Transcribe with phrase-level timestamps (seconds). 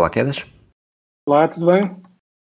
[0.00, 0.46] Olá, Quedas.
[1.28, 1.94] Olá, tudo bem?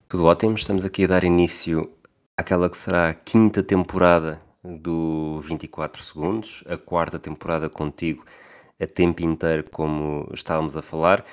[0.09, 0.55] Tudo ótimo.
[0.55, 1.93] Estamos aqui a dar início
[2.37, 8.25] àquela que será a quinta temporada do 24 Segundos, a quarta temporada contigo
[8.81, 11.25] a tempo inteiro, como estávamos a falar.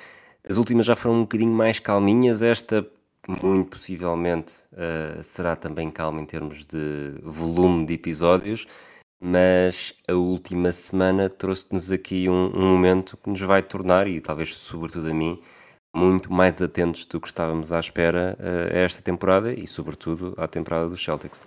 [0.42, 2.84] As últimas já foram um bocadinho mais calminhas, esta
[3.28, 8.66] muito possivelmente eh, será também calma em termos de volume de episódios,
[9.20, 14.56] mas a última semana trouxe-nos aqui um, um momento que nos vai tornar, e talvez
[14.56, 15.40] sobretudo a mim,
[15.94, 20.46] muito mais atentos do que estávamos à espera eh, a esta temporada e sobretudo à
[20.46, 21.46] temporada dos Celtics.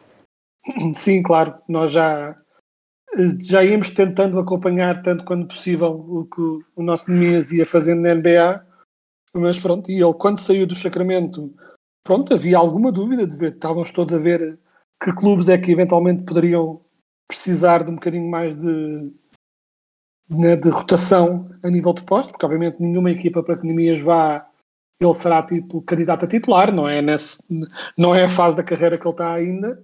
[0.94, 2.36] Sim, claro, nós já,
[3.42, 6.42] já íamos tentando acompanhar tanto quanto possível o que
[6.76, 8.66] o, nosso Nemias ia fazendo na NBA,
[9.34, 11.54] mas pronto, e ele quando saiu do Sacramento,
[12.04, 14.60] pronto, havia alguma dúvida de ver, estávamos todos a ver
[15.02, 16.82] que clubes é que eventualmente poderiam
[17.28, 19.12] precisar de um bocadinho mais de,
[20.38, 24.46] né, de rotação a nível de posto, porque obviamente nenhuma equipa para que Nemias vá
[25.02, 27.44] ele será tipo candidato a titular, não é, nesse,
[27.98, 29.84] não é a fase da carreira que ele está ainda,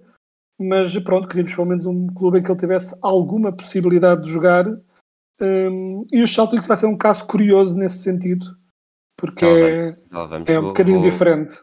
[0.58, 4.66] mas pronto, queríamos pelo menos um clube em que ele tivesse alguma possibilidade de jogar.
[5.40, 8.46] hum, e os Celtics vai ser um caso curioso nesse sentido,
[9.18, 9.96] porque é,
[10.46, 11.54] é um Vou- bocadinho vou- diferente.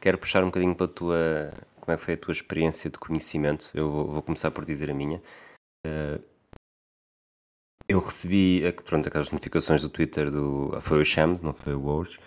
[0.00, 1.52] Quero puxar um bocadinho para a tua.
[1.80, 3.70] Como é que foi a tua experiência de conhecimento?
[3.74, 5.20] Eu vou, vou começar por dizer a minha.
[5.86, 6.18] Eh,
[7.88, 10.76] eu recebi pronto, aquelas notificações do Twitter do.
[10.80, 12.18] Foi o Shams, não foi o Woj.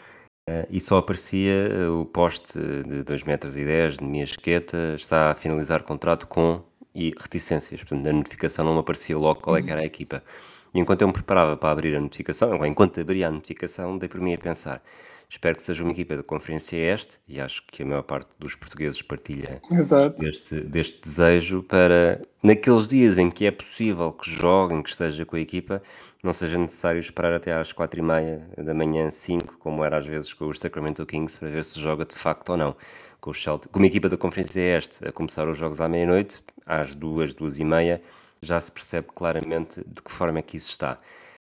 [0.47, 4.23] eh, e só aparecia eh, o post eh, de 2 metros e 10 de minha
[4.23, 6.63] esqueta está a finalizar contrato com
[6.95, 7.81] e reticências.
[7.83, 10.23] Portanto, a notificação não me aparecia logo qual é que era a equipa.
[10.73, 14.21] E enquanto eu me preparava para abrir a notificação, enquanto abria a notificação, dei por
[14.21, 14.83] mim a pensar.
[15.31, 18.55] Espero que seja uma equipa da Conferência Este, e acho que a maior parte dos
[18.55, 19.61] portugueses partilha
[20.17, 25.35] deste, deste desejo para, naqueles dias em que é possível que joguem, que esteja com
[25.35, 25.83] a equipa,
[26.23, 30.05] não seja necessário esperar até às quatro e meia da manhã, 5, como era às
[30.07, 32.75] vezes com os Sacramento Kings, para ver se joga de facto ou não.
[33.21, 36.41] Com, os Celtic, com uma equipa da Conferência Este a começar os jogos à meia-noite,
[36.65, 38.01] às duas, duas e meia,
[38.41, 40.97] já se percebe claramente de que forma é que isso está.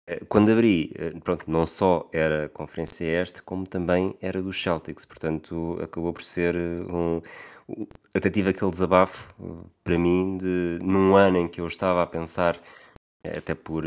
[0.06, 5.05] Eh, Quando abri, eh, pronto, não só era Conferência Este, como também era dos Celtics,
[5.05, 7.21] portanto acabou por ser eh, um.
[7.69, 9.28] um- Até tive aquele desabafo
[9.84, 12.59] para mim de num ano em que eu estava a pensar,
[13.25, 13.84] até por,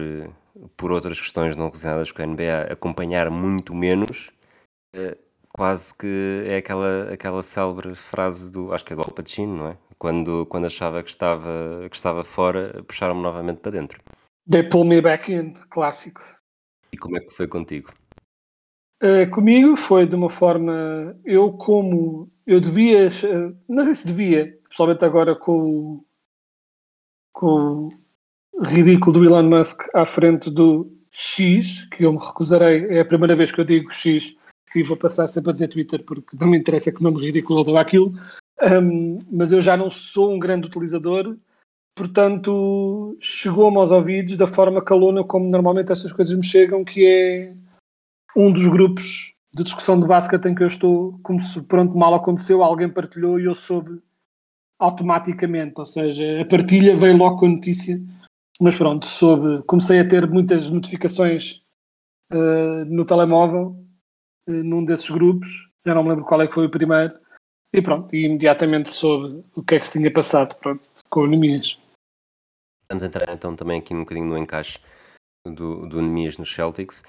[0.78, 4.32] por outras questões não relacionadas com a NBA, acompanhar muito menos,
[5.54, 9.68] quase que é aquela, aquela célebre frase do, acho que é do Al Pacino, não
[9.70, 9.78] é?
[9.98, 14.02] Quando, quando achava que estava, que estava fora, puxaram-me novamente para dentro.
[14.50, 16.22] They pull me back in, clássico.
[16.92, 17.94] E como é que foi contigo?
[19.02, 21.16] Uh, comigo foi de uma forma.
[21.24, 22.32] Eu, como.
[22.46, 23.08] Eu devia.
[23.08, 26.06] uh, Não sei se devia, principalmente agora com o.
[27.32, 27.90] com
[28.54, 32.86] o ridículo do Elon Musk à frente do X, que eu me recusarei.
[32.88, 34.36] É a primeira vez que eu digo X
[34.76, 37.78] e vou passar sempre a dizer Twitter porque não me interessa que nome ridículo ou
[37.78, 38.14] aquilo.
[38.62, 41.38] Um, mas eu já não sou um grande utilizador,
[42.00, 47.54] portanto, chegou-me aos ouvidos da forma calona como normalmente estas coisas me chegam, que é
[48.34, 52.14] um dos grupos de discussão de basquete em que eu estou, como se pronto, mal
[52.14, 54.02] aconteceu, alguém partilhou e eu soube
[54.80, 58.02] automaticamente, ou seja, a partilha veio logo com a notícia,
[58.62, 61.62] mas pronto, soube, comecei a ter muitas notificações
[62.32, 63.76] eh, no telemóvel,
[64.48, 67.14] eh, num desses grupos, já não me lembro qual é que foi o primeiro,
[67.74, 71.28] e pronto, e imediatamente soube o que é que se tinha passado, pronto, com o
[71.28, 71.78] Nemias.
[72.92, 74.80] Vamos entrar então também aqui um bocadinho no encaixe
[75.46, 77.04] do, do Nemias nos Celtics.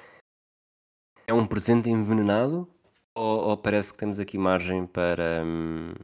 [1.26, 2.68] É um presente envenenado
[3.14, 5.94] ou, ou parece que temos aqui margem para, hum,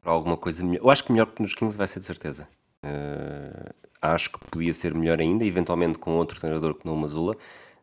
[0.00, 0.84] para alguma coisa melhor?
[0.84, 2.48] Eu acho que melhor que nos Kings vai ser de certeza.
[2.84, 7.36] Eh, acho que podia ser melhor ainda, eventualmente com outro treinador que não o Mazula,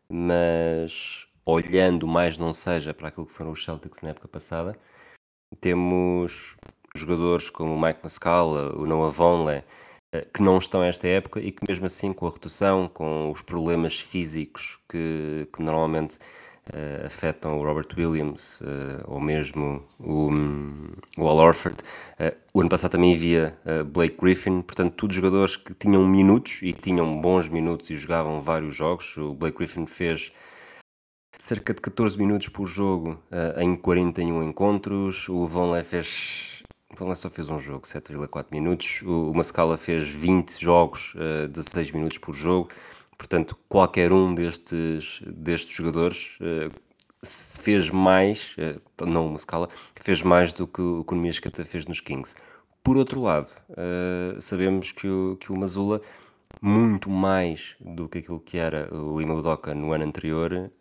[0.08, 4.78] mas olhando mais não seja para aquilo que foram os Celtics na época passada,
[5.60, 6.56] temos
[6.94, 9.87] jogadores como o Mike Muscala, o Noah Vonleh, eh,
[10.32, 13.98] que não estão esta época e que mesmo assim com a rotação, com os problemas
[13.98, 16.18] físicos que, que normalmente
[16.68, 21.76] uh, afetam o Robert Williams uh, ou mesmo o, um, o Al Orford.
[22.18, 23.56] Uh, o ano passado também havia
[23.92, 28.40] Blake Griffin, portanto, todos jogadores que tinham minutos e que tinham bons minutos e jogavam
[28.40, 29.16] vários jogos.
[29.16, 30.32] O Blake Griffin fez
[31.38, 33.22] cerca de 14 minutos por jogo
[33.56, 35.28] em 41 encontros.
[35.28, 36.47] O Von Leff fez.
[36.90, 39.02] Leff só fez um jogo, 7,4 minutos.
[39.02, 41.14] O, o Mascala fez 20 jogos,
[41.50, 42.70] 16 minutos por jogo.
[43.18, 46.72] Portanto, qualquer um destes, destes jogadores uh,
[47.26, 49.68] fez mais, uh, não uma escala,
[50.00, 52.36] fez mais do que o que o Miascata fez nos Kings.
[52.80, 56.00] Por outro lado, uh, sabemos que o, que o Mazula,
[56.62, 60.72] muito mais do que aquilo que era o Imaudoka no ano anterior,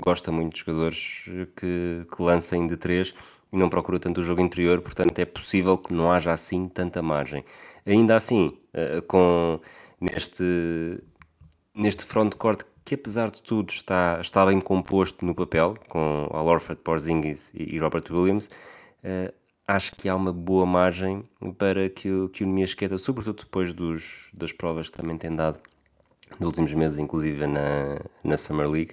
[0.00, 1.24] gosta muito de jogadores
[1.56, 3.12] que, que lancem de três
[3.54, 7.00] e não procura tanto o jogo interior, portanto é possível que não haja assim tanta
[7.00, 7.44] margem.
[7.86, 8.58] Ainda assim,
[9.06, 9.60] com
[10.00, 10.42] neste
[11.74, 16.82] neste frontcourt que apesar de tudo está, está bem composto no papel, com Al Horford,
[16.82, 18.50] Porzingis e, Robert Williams,
[19.02, 19.32] uh,
[19.66, 21.24] acho que há uma boa margem
[21.56, 25.58] para que, o, que o Miasqueta, sobretudo depois dos, das provas que também tem dado
[26.38, 28.92] nos últimos meses, inclusive na, na Summer League,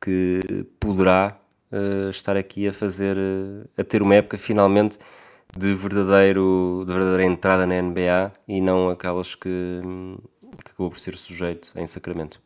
[0.00, 1.38] que poderá
[1.72, 4.98] uh, estar aqui a fazer, uh, a ter uma época finalmente
[5.56, 9.80] de, verdadeiro, de verdadeira entrada na NBA e não aquelas que,
[10.64, 12.40] que acabou por ser sujeito em Sacramento?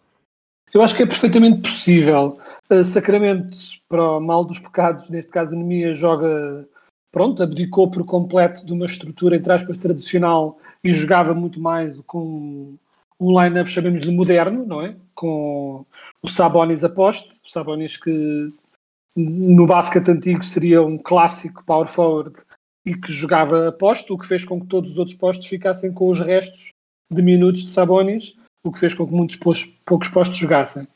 [0.73, 2.39] Eu acho que é perfeitamente possível.
[2.71, 3.57] Uh, Sacramento,
[3.89, 6.67] para o mal dos pecados, neste caso a Nemia, joga,
[7.11, 12.75] pronto, abdicou por completo de uma estrutura, entre aspas, tradicional e jogava muito mais com
[13.21, 14.97] um line-up, chamemos-lhe moderno, não é?
[15.15, 15.85] Com
[16.23, 18.53] o Sabonis a poste, o Sabonis que
[19.17, 22.41] no basquete antigo seria um clássico power forward
[22.85, 25.93] e que jogava a poste, o que fez com que todos os outros postos ficassem
[25.93, 26.71] com os restos
[27.13, 29.37] de minutos de Sabonis, o que fez com que muitos
[29.85, 30.87] poucos postos jogassem.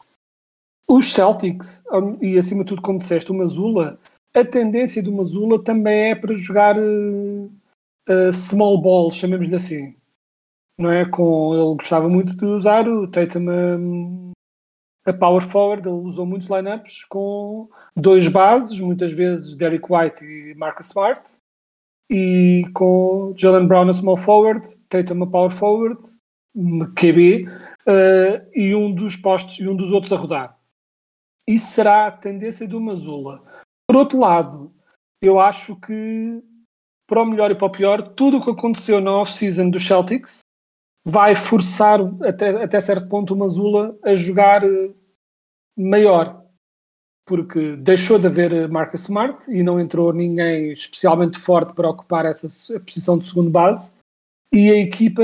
[0.89, 1.85] Os Celtics,
[2.21, 3.99] e acima de tudo, como disseste, o Mazula,
[4.35, 7.51] a tendência do Mazula também é para jogar uh,
[8.09, 9.95] uh, small ball, chamemos-lhe assim.
[10.79, 11.05] Não é?
[11.05, 14.31] Com, ele gostava muito de usar o Tatum um,
[15.07, 20.55] a power forward, ele usou muitos lineups com dois bases, muitas vezes Derek White e
[20.57, 21.31] Marcus Smart,
[22.11, 26.03] e com Jalen Brown a small forward, Tatum a power forward,
[26.97, 30.59] QB, uh, e um dos postos e um dos outros a rodar.
[31.47, 33.43] Isso será a tendência do Mazula.
[33.89, 34.75] Por outro lado,
[35.23, 36.43] eu acho que,
[37.09, 40.41] para o melhor e para o pior, tudo o que aconteceu na off-season dos Celtics
[41.07, 44.91] vai forçar até, até certo ponto o Mazula a jogar eh,
[45.77, 46.45] maior
[47.25, 52.49] porque deixou de haver Marcus Smart e não entrou ninguém especialmente forte para ocupar essa
[52.81, 53.95] posição de segundo base
[54.53, 55.23] e a equipa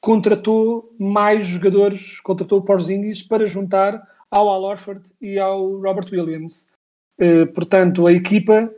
[0.00, 6.68] contratou mais jogadores, contratou o Porzingis para juntar ao Al Orford e ao Robert Williams.
[7.20, 8.72] Uh, portanto, a equipa,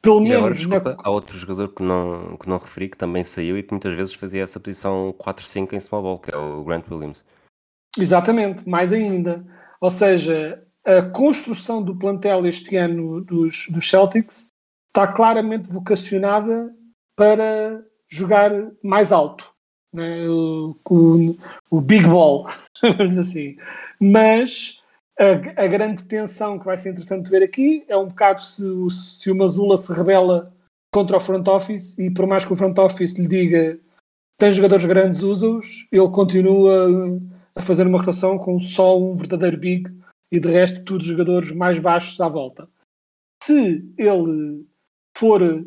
[0.00, 0.36] pelo menos...
[0.36, 1.02] Agora, desculpa, na...
[1.02, 4.14] há outro jogador que não, que não referi, que também saiu e que muitas vezes
[4.14, 7.24] fazia essa posição 4-5 em small ball, que é o Grant Williams.
[7.96, 9.44] Exatamente, mais ainda.
[9.80, 14.48] Ou seja, a construção do plantel este ano dos, dos Celtics
[14.88, 16.72] está claramente vocacionada
[17.16, 18.50] para jogar
[18.82, 19.52] mais alto,
[19.92, 20.26] né?
[20.28, 21.36] o, o,
[21.70, 22.48] o, big ball,
[23.20, 23.56] assim.
[24.00, 24.77] Mas
[25.18, 29.30] a, a, grande tensão que vai ser interessante ver aqui é um bocado se, se
[29.30, 30.52] o Mazula se rebela
[30.92, 33.78] contra o front office e por mais que o front office lhe diga
[34.38, 36.86] tem jogadores grandes, usa-os, ele continua
[37.56, 39.92] a fazer uma rotação com só um verdadeiro big
[40.30, 42.68] e de resto todos os jogadores mais baixos à volta.
[43.42, 44.64] Se ele
[45.16, 45.66] for,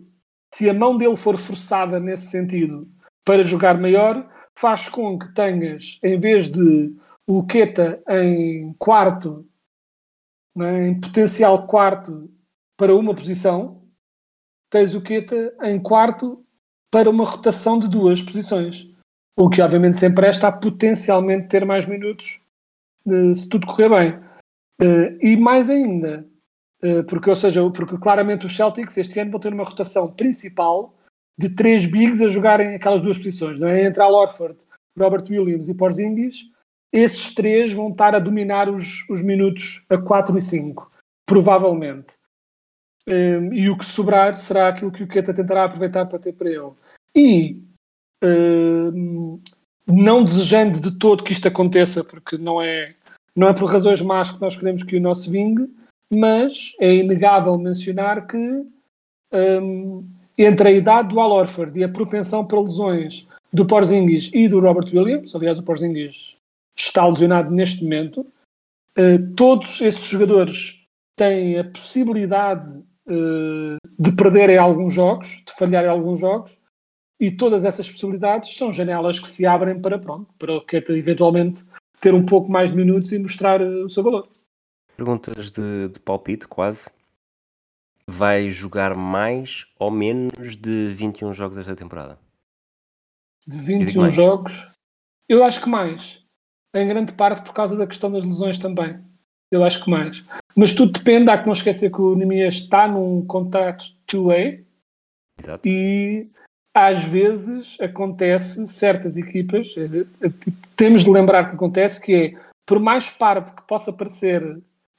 [0.53, 2.89] se a mão dele for forçada nesse sentido
[3.25, 6.96] para jogar maior, faz com que tenhas, em vez de
[7.38, 9.47] o Queta em quarto,
[10.53, 12.29] né, em potencial quarto
[12.77, 13.88] para uma posição,
[14.69, 16.45] tens o Queta em quarto
[16.91, 18.85] para uma rotação de duas posições.
[19.39, 22.41] O que obviamente se empresta a potencialmente ter mais minutos
[23.07, 24.19] eh, se tudo correr bem.
[24.81, 26.27] Uh, e mais ainda,
[26.83, 30.97] uh, porque, ou seja, porque claramente os Celtics este ano vão ter uma rotação principal
[31.38, 33.85] de três bigs a jogarem aquelas duas posições, não é?
[33.85, 34.57] Entre Al Orford,
[34.97, 36.50] Robert Williams e Porzingis,
[36.91, 40.91] esses três vão estar a dominar os, os minutos a 4 e 5,
[41.25, 42.13] provavelmente.
[43.07, 46.50] Um, e o que sobrar será aquilo que o Keta tentará aproveitar para ter para
[46.50, 46.71] ele.
[47.15, 47.62] E
[48.24, 49.39] um,
[49.88, 52.93] não desejando de todo que isto aconteça, porque não é
[53.36, 55.69] não é por razões más que nós queremos que o nosso vingue,
[56.12, 58.65] mas é inegável mencionar que
[59.31, 60.05] um,
[60.38, 64.60] entre a idade do Al Orford e a propensão para lesões do Porzingis e do
[64.60, 66.38] Robert Williams, aliás o Porzingis
[66.75, 68.22] está lesionado neste momento,
[68.98, 70.80] uh, todos estes jogadores
[71.16, 72.68] têm a possibilidade
[73.08, 76.58] uh, de perderem alguns jogos, de falhar em alguns jogos,
[77.20, 81.63] e todas essas possibilidades são janelas que se abrem para, pronto, para o Keita eventualmente
[82.00, 84.28] ter um pouco mais de minutos e mostrar uh, o seu valor.
[84.98, 86.90] Perguntas de, de palpite, quase.
[88.08, 92.20] Vai jogar mais ou menos de 21 jogos esta temporada?
[93.48, 94.72] De 21 jogos,
[95.30, 96.21] eu acho que mais.
[96.74, 99.00] Em grande parte por causa da questão das lesões também.
[99.51, 100.24] Eu acho que mais.
[100.56, 104.63] Mas tudo depende, há que não esquecer que o Nemias está num contrato 2A
[105.38, 105.68] Exato.
[105.68, 106.28] e
[106.74, 110.32] às vezes acontece certas equipas, é, é,
[110.75, 112.34] temos de lembrar que acontece que é,
[112.66, 114.42] por mais parvo que possa parecer,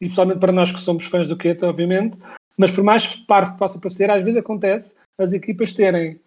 [0.00, 2.18] e pessoalmente para nós que somos fãs do Keto, obviamente,
[2.58, 6.20] mas por mais parvo que possa parecer, às vezes acontece as equipas terem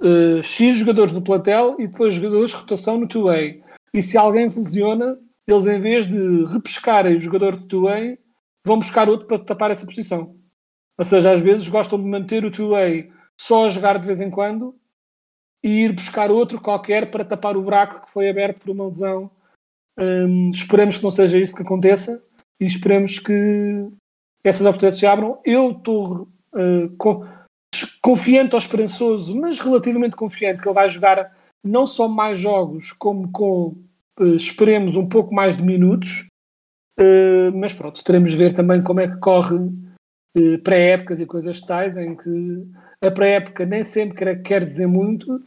[0.00, 3.60] uh, X jogadores no plantel e depois jogadores de rotação no 2A.
[3.94, 8.18] E se alguém se lesiona, eles em vez de repescarem o jogador de 2A,
[8.66, 10.36] vão buscar outro para tapar essa posição.
[10.98, 13.08] Ou seja, às vezes gostam de manter o 2A
[13.40, 14.74] só a jogar de vez em quando
[15.62, 19.30] e ir buscar outro qualquer para tapar o buraco que foi aberto por uma lesão.
[19.96, 22.22] Um, esperamos que não seja isso que aconteça
[22.60, 23.88] e esperamos que
[24.42, 25.40] essas oportunidades se abram.
[25.44, 26.96] Eu estou uh,
[28.02, 31.32] confiante ou esperançoso, mas relativamente confiante que ele vai jogar
[31.64, 33.74] não só mais jogos, como com,
[34.20, 36.26] uh, esperemos, um pouco mais de minutos.
[37.00, 41.60] Uh, mas pronto, teremos de ver também como é que corre uh, pré-épocas e coisas
[41.60, 42.66] tais, em que
[43.00, 45.42] a pré-época nem sempre quer, quer dizer muito,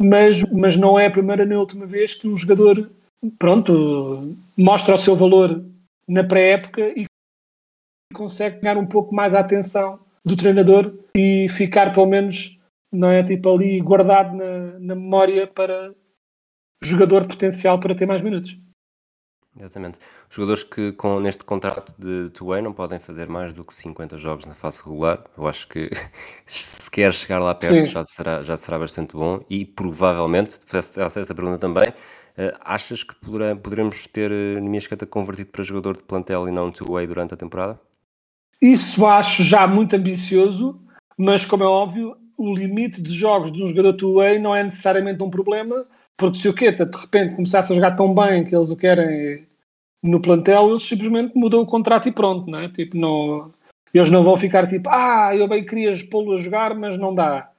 [0.00, 2.90] mas, mas não é a primeira nem a última vez que um jogador
[3.38, 5.64] pronto, mostra o seu valor
[6.06, 7.06] na pré-época e
[8.14, 12.57] consegue ganhar um pouco mais a atenção do treinador e ficar pelo menos
[12.92, 15.94] não é tipo ali guardado na, na memória para
[16.82, 18.56] jogador potencial para ter mais minutos.
[19.60, 19.98] Exatamente.
[20.30, 24.46] Jogadores que com, neste contrato de two-way não podem fazer mais do que 50 jogos
[24.46, 25.24] na fase regular.
[25.36, 25.90] Eu acho que
[26.46, 31.34] se quer chegar lá perto já será, já será bastante bom e provavelmente, faço esta
[31.34, 36.48] pergunta também, uh, achas que poderá, poderemos ter uh, Nemiasqueta convertido para jogador de plantel
[36.48, 37.80] e não two-way durante a temporada?
[38.60, 40.80] Isso acho já muito ambicioso,
[41.16, 45.22] mas como é óbvio, o limite de jogos de um jogador two-way não é necessariamente
[45.22, 45.84] um problema,
[46.16, 49.46] porque se o Queta de repente começasse a jogar tão bem que eles o querem
[50.02, 52.68] no plantel, eles simplesmente mudam o contrato e pronto, não é?
[52.68, 53.52] Tipo, não,
[53.92, 57.50] eles não vão ficar tipo, ah, eu bem queria pô-lo a jogar, mas não dá.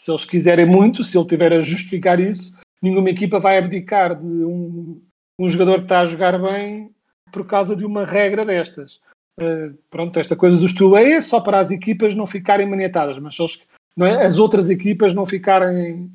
[0.00, 4.26] Se eles quiserem muito, se ele tiver a justificar isso, nenhuma equipa vai abdicar de
[4.26, 5.00] um,
[5.38, 6.90] um jogador que está a jogar bem
[7.30, 9.00] por causa de uma regra destas.
[9.40, 13.38] Uh, pronto, esta coisa dos two-way é só para as equipas não ficarem maniatadas, mas
[13.38, 14.24] eles, não é?
[14.24, 16.10] as outras equipas não ficarem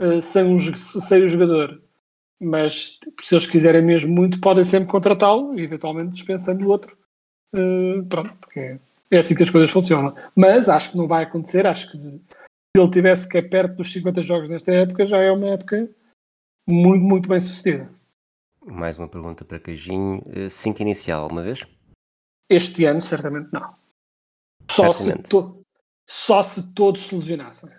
[0.00, 1.80] uh, sem, um, sem o jogador
[2.40, 6.96] mas se eles quiserem mesmo muito, podem sempre contratá-lo e eventualmente dispensando o outro.
[7.54, 8.78] Uh, pronto, porque
[9.10, 10.14] é, assim que as coisas funcionam.
[10.34, 11.66] Mas acho que não vai acontecer.
[11.66, 12.20] Acho que se
[12.76, 15.88] ele tivesse que é perto dos 50 jogos nesta época, já é uma época
[16.68, 17.90] muito, muito bem sucedida.
[18.64, 20.22] Mais uma pergunta para Cajinho.
[20.50, 21.60] 5 eh, inicial, alguma vez?
[22.50, 23.72] Este ano, certamente não.
[24.70, 25.63] Só, Se, to
[26.08, 27.70] só se todos se lesionassem.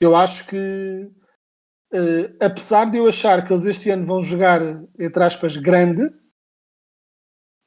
[0.00, 1.10] Eu acho que
[1.92, 4.62] Uh, apesar de eu achar que eles este ano vão jogar,
[4.96, 6.04] entre aspas, grande,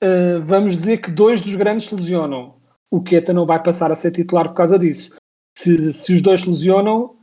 [0.01, 2.61] uh, vamos dizer que dois dos grandes se lesionam.
[2.89, 5.17] O Queta não vai passar a ser titular por causa disso.
[5.57, 7.19] Se, se os dois se lesionam,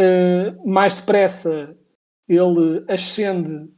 [0.00, 1.76] uh, mais depressa
[2.26, 3.68] ele ascende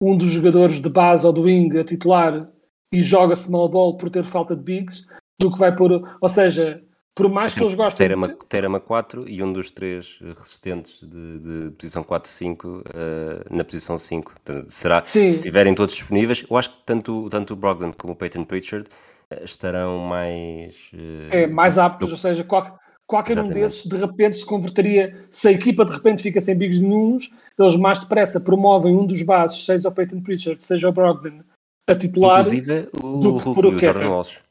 [0.00, 2.48] um dos jogadores de base ou do wing a titular
[2.92, 5.04] e joga small ball por ter falta de bigs,
[5.40, 6.16] do que vai pôr.
[6.20, 6.80] Ou seja,
[7.14, 7.98] por mais assim, que eles gostem.
[7.98, 8.34] Terama, de...
[8.48, 13.96] Terama 4 e um dos três resistentes de, de posição 4-5 uh, eh, na posição
[13.96, 14.34] 5.
[14.66, 15.30] será, Sim.
[15.30, 18.88] se estiverem todos disponíveis, eu acho que tanto, tanto o Brogdon como o Peyton Pritchard
[19.30, 20.90] uh, estarão mais.
[20.92, 23.58] Uh, é, mais aptos, ou seja, qual, qualquer Exatamente.
[23.58, 25.16] um desses de repente se converteria.
[25.30, 29.22] Se a equipa de repente fica sem bigs nenhums, eles mais depressa promovem um dos
[29.22, 31.44] bases, seja o Peyton Pritchard, seja o Brogdon,
[31.86, 32.40] a titular.
[32.40, 34.42] Inclusive o, do que o, o Jordan Walsh.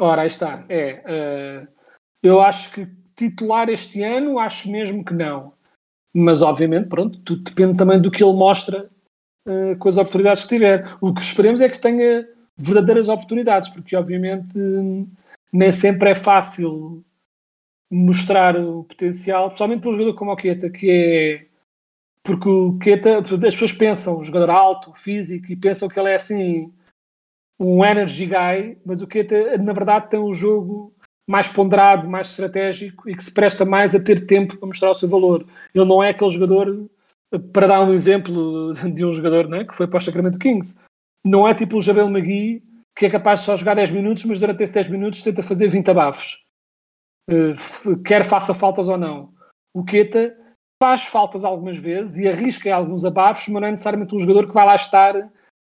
[0.00, 0.64] Ora, aí está.
[0.68, 1.64] É.
[1.64, 1.75] Uh,
[2.26, 5.52] eu acho que titular este ano, acho mesmo que não.
[6.14, 8.90] Mas, obviamente, pronto, tudo depende também do que ele mostra
[9.46, 10.96] uh, com as oportunidades que tiver.
[11.00, 14.58] O que esperemos é que tenha verdadeiras oportunidades, porque, obviamente,
[15.52, 17.04] nem sempre é fácil
[17.90, 21.46] mostrar o potencial, principalmente para um jogador como o Queta, que é.
[22.22, 26.16] Porque o Queta, as pessoas pensam, um jogador alto, físico, e pensam que ele é
[26.16, 26.72] assim,
[27.58, 30.92] um energy guy, mas o Queta, na verdade, tem um jogo
[31.28, 34.94] mais ponderado, mais estratégico e que se presta mais a ter tempo para mostrar o
[34.94, 35.44] seu valor.
[35.74, 36.88] Ele não é aquele jogador,
[37.52, 40.76] para dar um exemplo de um jogador né, que foi para o Sacramento Kings,
[41.24, 42.62] não é tipo o Jabel Magui
[42.96, 45.68] que é capaz de só jogar 10 minutos, mas durante esses 10 minutos tenta fazer
[45.68, 46.42] 20 abafos.
[47.30, 49.34] Uh, quer faça faltas ou não.
[49.74, 50.34] O Queta
[50.82, 54.54] faz faltas algumas vezes e arrisca alguns abafos, mas não é necessariamente um jogador que
[54.54, 55.30] vai lá estar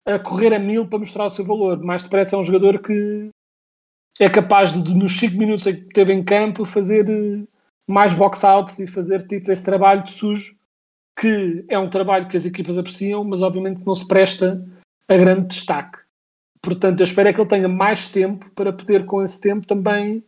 [0.06, 1.82] a correr a mil para mostrar o seu valor.
[1.82, 3.30] Mais depressa é um jogador que
[4.20, 7.46] é capaz de, nos 5 minutos que teve em campo, fazer eh,
[7.88, 10.56] mais box-outs e fazer tipo esse trabalho de sujo,
[11.18, 14.64] que é um trabalho que as equipas apreciam, mas obviamente não se presta
[15.08, 15.98] a grande destaque.
[16.60, 20.24] Portanto, eu espero é que ele tenha mais tempo para poder, com esse tempo, também.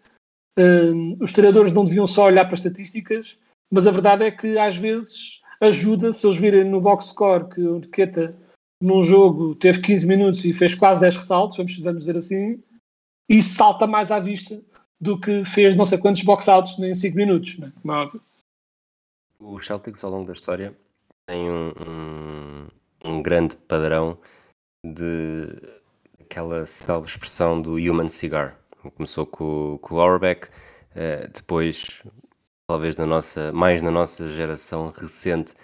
[0.58, 3.38] Um, os treinadores não deviam só olhar para as estatísticas,
[3.70, 7.60] mas a verdade é que às vezes ajuda, se eles virem no box score que
[7.60, 8.36] o Arqueta
[8.82, 12.62] num jogo teve 15 minutos e fez quase 10 ressaltos, vamos, vamos dizer assim,
[13.30, 14.60] e salta mais à vista
[15.00, 17.56] do que fez não sei quantos box-outs em 5 minutos.
[17.56, 17.72] Né?
[19.38, 20.76] O Celtics, ao longo da história,
[21.26, 22.66] tem um, um,
[23.04, 24.18] um grande padrão
[24.84, 25.46] de
[26.20, 28.58] aquela célebre expressão do human cigar.
[28.96, 32.02] Começou com, com o Auerbach, uh, depois,
[32.68, 35.54] talvez na nossa, mais na nossa geração recente,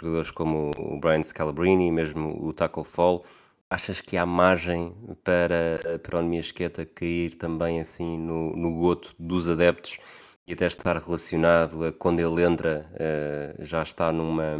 [0.00, 3.24] jogadores como o Brian Scalabrine, mesmo o Taco Fall,
[3.72, 9.48] Achas que há margem para, para o Esqueta cair também assim no, no goto dos
[9.48, 9.96] adeptos
[10.46, 14.58] e até estar relacionado a quando ele entra uh, já está numa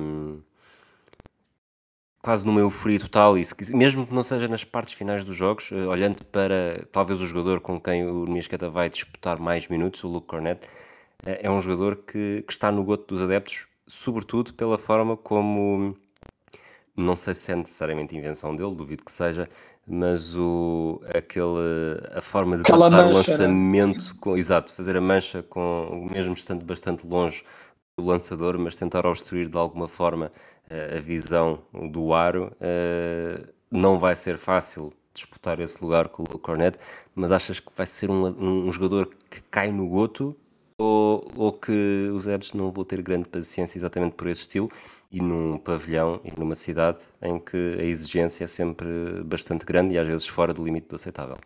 [2.23, 5.71] quase numa euforia total e se, mesmo que não seja nas partes finais dos jogos,
[5.73, 10.09] uh, olhando para talvez o jogador com quem o Esqueta vai disputar mais minutos, o
[10.09, 14.79] Luke Cornett, uh, é um jogador que, que está no goto dos adeptos, sobretudo pela
[14.79, 15.95] forma como
[16.97, 19.49] não sei se é necessariamente invenção dele, duvido que seja,
[19.87, 23.37] mas o, aquele, a forma de Aquela tratar o mancha, né?
[23.39, 27.45] lançamento, com, exato, fazer a mancha com mesmo estando bastante longe
[27.97, 30.31] do lançador, mas tentar obstruir de alguma forma
[30.71, 36.39] eh, a visão do aro, eh, não vai ser fácil disputar esse lugar com o
[36.39, 36.79] Cornet,
[37.15, 40.35] mas achas que vai ser um, um, jogador que cai no goto
[40.79, 44.71] ou, ou que os adeptos não vão ter grande paciência exatamente por esse estilo
[45.13, 48.89] e num pavilhão e numa cidade em que a exigência é sempre
[49.25, 51.39] bastante grande e às vezes fora do limite do aceitável.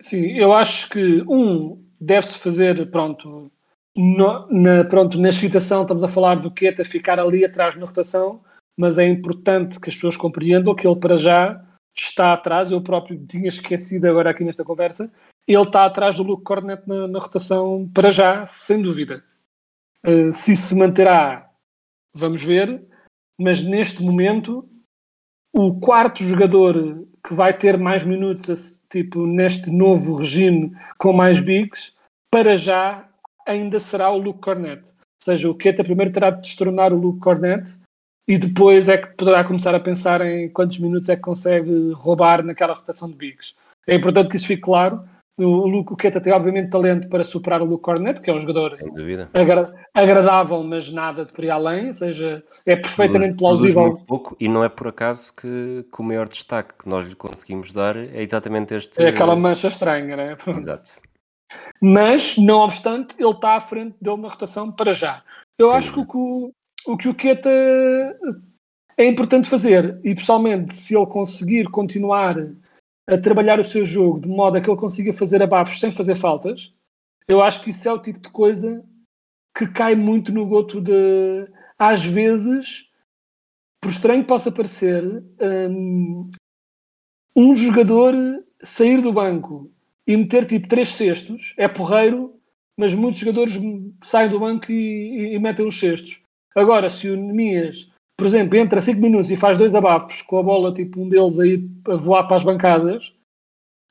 [0.00, 3.52] Sim, eu acho que um deve-se fazer, pronto,
[3.94, 8.42] no, na, pronto, na excitação estamos a falar do Queta ficar ali atrás na rotação,
[8.76, 11.62] mas é importante que as pessoas compreendam que ele para já
[11.94, 15.12] está atrás, eu próprio tinha esquecido agora aqui nesta conversa,
[15.46, 19.22] ele está atrás do Luke Cornet na, na rotação para já, sem dúvida.
[20.04, 21.50] Uh, se se manterá,
[22.14, 22.82] vamos ver,
[23.40, 24.68] mas neste momento
[25.54, 31.94] o quarto jogador que vai ter mais minutos tipo neste novo regime com mais bigs
[32.30, 33.08] para já
[33.46, 34.82] ainda será o Luke Cornet.
[34.82, 37.76] Ou seja, o Keta primeiro terá de destronar o Luke Cornet
[38.26, 42.42] e depois é que poderá começar a pensar em quantos minutos é que consegue roubar
[42.42, 43.54] naquela rotação de bigs.
[43.86, 45.04] É importante que isso fique claro,
[45.42, 48.38] o, Luke, o Keta tem obviamente talento para superar o Luke Cornet, que é um
[48.38, 48.72] jogador
[49.34, 53.82] agra agradável, mas nada de por aí além, ou seja, é perfeitamente plausível.
[53.82, 57.14] Muito pouco, e não é por acaso que, que, o maior destaque que nós lhe
[57.14, 59.02] conseguimos dar é exatamente este.
[59.02, 60.36] É aquela mancha estranha, né?
[60.46, 60.96] Exato.
[61.80, 65.22] Mas, não obstante, ele está à frente dele na rotação para já.
[65.58, 65.76] Eu Sim.
[65.76, 66.52] acho que o,
[66.86, 67.50] o que o Keta
[68.96, 72.36] é importante fazer, e pessoalmente, se ele conseguir continuar
[73.06, 76.16] a trabalhar o seu jogo de modo a que ele consiga fazer abafos sem fazer
[76.16, 76.72] faltas,
[77.26, 78.84] eu acho que isso é o tipo de coisa
[79.56, 81.48] que cai muito no goto de.
[81.78, 82.88] Às vezes,
[83.80, 85.02] por estranho que possa parecer,
[85.70, 86.30] um,
[87.34, 88.14] um jogador
[88.62, 89.70] sair do banco
[90.06, 92.34] e meter tipo três cestos é porreiro,
[92.76, 93.54] mas muitos jogadores
[94.04, 96.20] saem do banco e, e, e metem os cestos.
[96.54, 100.42] Agora, se o Nemias por exemplo, entra 5 minutos e faz dois abafos com a
[100.42, 103.12] bola, tipo um deles aí a voar para as bancadas,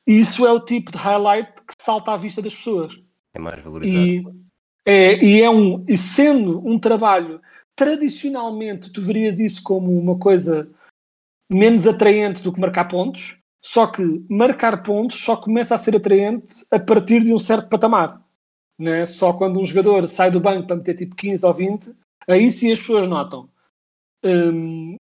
[0.06, 2.98] isso é o tipo de highlight que salta à vista das pessoas.
[3.34, 4.04] É mais valorizado.
[4.04, 4.24] E
[4.84, 7.40] é, e é um, e sendo um trabalho
[7.76, 10.68] tradicionalmente tu verias isso como uma coisa
[11.50, 16.66] menos atraente do que marcar pontos, só que marcar pontos só começa a ser atraente
[16.70, 18.20] a partir de um certo patamar.
[18.78, 19.06] Né?
[19.06, 21.94] Só quando um jogador sai do banco para meter tipo 15 ou 20,
[22.28, 23.48] aí sim as pessoas notam.
[24.24, 24.96] Um,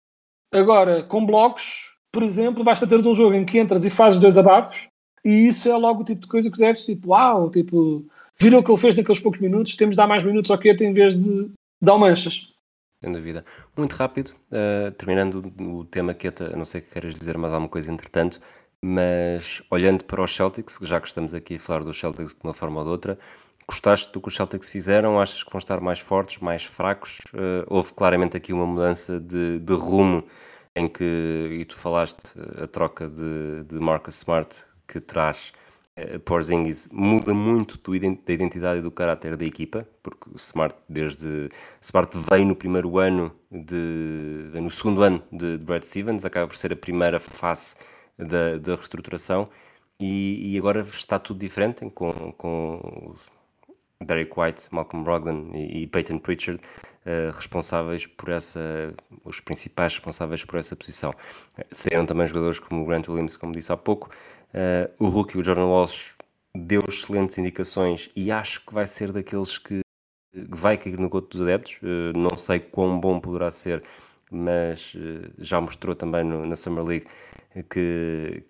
[0.52, 4.38] agora, com blocos, por exemplo, basta ter um jogo em que entras e fazes dois
[4.38, 4.88] abafos
[5.26, 8.06] e isso é logo o tipo de coisa que deves, tipo, uau, tipo,
[8.38, 10.84] viram o que ele fez naqueles poucos minutos, temos de dar mais minutos ao Queta
[10.84, 11.50] em vez de
[11.82, 12.46] dar manchas.
[13.02, 13.44] Sem dúvida.
[13.76, 17.68] Muito rápido, uh, terminando o tema Queta, a não sei que queiras dizer mais alguma
[17.68, 18.40] coisa entretanto,
[18.80, 22.54] mas olhando para os Celtics, já que estamos aqui a falar dos Celtics de uma
[22.54, 23.18] forma ou de outra,
[23.68, 25.20] Gostaste do que os Celtics fizeram?
[25.20, 27.18] Achas que vão estar mais fortes, mais fracos?
[27.34, 30.24] Uh, houve claramente aqui uma mudança de, de, rumo
[30.74, 32.22] em que, e tu falaste,
[32.62, 35.52] a troca de, de Marcus Smart que traz
[35.98, 40.76] uh, Porzingis muda muito do, da identidade e do caráter da equipa, porque o Smart
[40.88, 41.50] desde
[41.80, 46.56] Smart veio no primeiro ano de no segundo ano de, de Brad Stevens, acaba por
[46.56, 47.76] ser a primeira face
[48.16, 49.48] da, da reestruturação
[49.98, 53.14] e, e, agora está tudo diferente com, com
[54.02, 60.44] Derek White, Malcolm Brogdon e, e Peyton Pritchard uh, responsáveis por essa, os principais responsáveis
[60.44, 61.14] por essa posição.
[61.70, 64.10] Saíram também jogadores como o Grant Williams, como disse há pouco.
[64.52, 66.14] Uh, o rookie, o Jordan Walsh,
[66.54, 69.80] deu excelentes indicações e acho que vai ser daqueles que
[70.34, 71.78] vai cair no goto dos adeptos.
[71.82, 73.82] Uh, não sei quão bom poderá ser,
[74.30, 74.94] mas
[75.38, 77.06] já mostrou também no, na Summer League
[77.70, 78.42] que,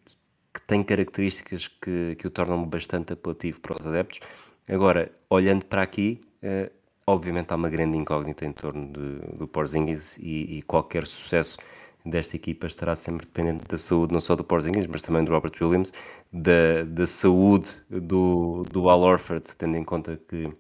[0.53, 4.21] que tem características que, que o tornam bastante apelativo para os adeptos.
[4.69, 6.71] Agora, olhando para aqui, eh,
[7.07, 11.57] obviamente há uma grande incógnita em torno de, do Porzingis e, e, qualquer sucesso
[12.05, 15.53] desta equipa estará sempre dependente da saúde, não só do Porzingis, mas também do Robert
[15.61, 15.93] Williams,
[16.33, 20.53] da, da saúde do, do Al Orford, tendo em conta que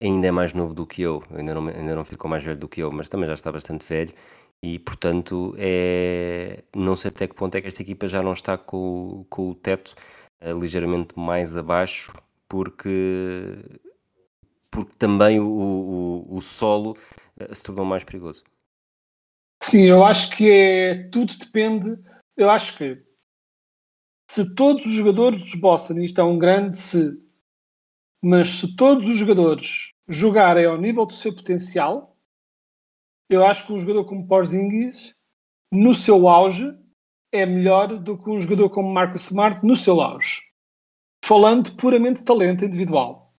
[0.00, 2.68] ainda é mais novo do que eu, ainda não, ainda não ficou mais velho do
[2.68, 4.12] que eu, mas também já está bastante velho.
[4.62, 8.56] E portanto é não sei até que ponto é que esta equipa já não está
[8.56, 9.94] com, com o teto
[10.42, 12.12] uh, ligeiramente mais abaixo
[12.54, 13.80] porque,
[14.70, 16.96] porque também o, o, o solo
[17.36, 18.44] eh, se tornou mais perigoso.
[19.60, 21.98] Sim, eu acho que é tudo depende.
[22.36, 23.04] Eu acho que
[24.30, 27.20] se todos os jogadores dos Boston, isto é um grande se,
[28.22, 32.16] mas se todos os jogadores jogarem ao nível do seu potencial,
[33.28, 35.12] eu acho que um jogador como Porzingis,
[35.72, 36.72] no seu auge,
[37.32, 40.53] é melhor do que um jogador como Marcus Smart no seu auge
[41.24, 43.32] falando puramente de talento individual.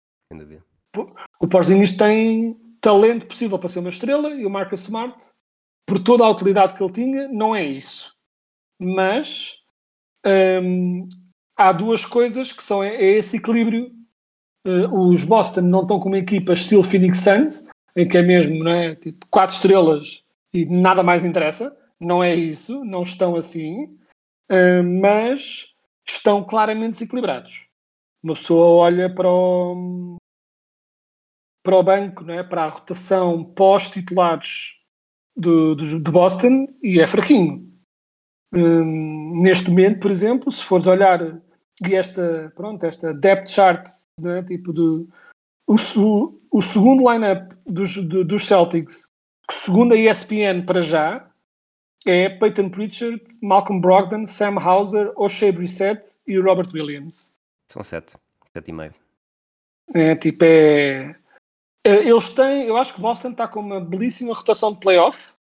[1.39, 5.15] O Porzingis tem talento possível para ser uma estrela e o Marcus Smart,
[5.87, 8.15] por toda a utilidade que ele tinha, não é isso.
[8.81, 9.59] Mas
[10.63, 11.07] hum,
[11.55, 13.91] há duas coisas que são é, é esse equilíbrio.
[14.67, 18.63] Uh, os Boston não estão com uma equipa estilo Phoenix Suns, em que é mesmo
[18.63, 18.95] não é?
[18.95, 21.75] Tipo, quatro estrelas e nada mais interessa.
[21.99, 23.83] Não é isso, não estão assim,
[24.51, 25.75] uh, mas
[26.07, 27.64] estão claramente desequilibrados
[28.25, 30.17] uma pessoa olha para o,
[31.63, 32.43] para o banco, não é?
[32.43, 34.73] para a rotação pós-titulares
[35.37, 37.71] do, do, de Boston e é fraquinho.
[38.51, 41.39] Hum, neste momento, por exemplo, se fores olhar
[41.87, 43.87] e esta, pronto, esta depth chart,
[44.23, 44.41] é?
[44.41, 45.07] tipo do,
[45.67, 45.75] o,
[46.51, 49.07] o, segundo lineup dos, do, dos Celtics,
[49.51, 51.29] segundo a ESPN para já,
[52.07, 57.34] é Peyton Pritchard, Malcolm Brogdon, Sam Hauser, O'Shea Brissett e Robert Williams.
[57.69, 58.15] São sete.
[58.53, 58.93] Sete e meio.
[59.93, 61.15] É, tipo, é...
[61.83, 62.09] é...
[62.09, 62.63] Eles têm...
[62.63, 65.33] Eu acho que Boston está com uma belíssima rotação de playoff,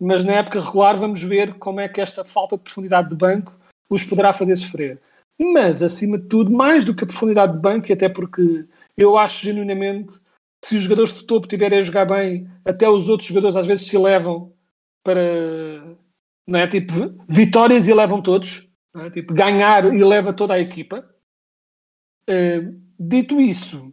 [0.00, 3.52] mas na época regular vamos ver como é que esta falta de profundidade de banco
[3.88, 5.00] os poderá fazer sofrer.
[5.38, 9.16] Mas, acima de tudo, mais do que a profundidade de banco, e até porque eu
[9.16, 10.20] acho genuinamente
[10.62, 13.86] se os jogadores de topo estiverem a jogar bem, até os outros jogadores às vezes
[13.86, 14.52] se levam
[15.02, 15.96] para
[16.46, 16.66] não é?
[16.66, 16.92] tipo
[17.28, 19.10] vitórias e levam todos, é?
[19.10, 21.08] tipo ganhar e leva toda a equipa.
[22.30, 23.92] Uh, dito isso,